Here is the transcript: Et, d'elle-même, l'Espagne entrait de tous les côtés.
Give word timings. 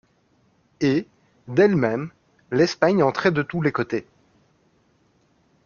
Et, 0.79 1.05
d'elle-même, 1.47 2.09
l'Espagne 2.49 3.03
entrait 3.03 3.29
de 3.31 3.43
tous 3.43 3.61
les 3.61 3.71
côtés. 3.71 4.07